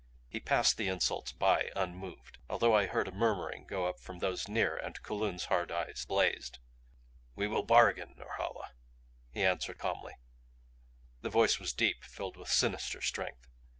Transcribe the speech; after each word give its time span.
He 0.27 0.39
passed 0.39 0.77
the 0.77 0.87
insults 0.87 1.31
by, 1.31 1.69
unmoved 1.75 2.39
although 2.49 2.73
I 2.73 2.87
heard 2.87 3.07
a 3.07 3.11
murmuring 3.11 3.65
go 3.67 3.85
up 3.85 3.99
from 3.99 4.17
those 4.17 4.47
near 4.47 4.75
and 4.75 4.99
Kulun's 5.03 5.45
hard 5.45 5.71
eyes 5.71 6.05
blazed. 6.07 6.57
"We 7.35 7.47
will 7.47 7.61
bargain, 7.61 8.15
Norhala," 8.17 8.71
he 9.29 9.43
answered 9.45 9.77
calmly; 9.77 10.13
the 11.21 11.29
voice 11.29 11.59
was 11.59 11.71
deep, 11.71 12.03
filled 12.03 12.35
with 12.35 12.49
sinister 12.49 12.99
strength. 12.99 13.47